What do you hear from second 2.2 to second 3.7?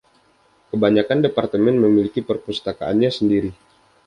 perpustakaannya sendiri.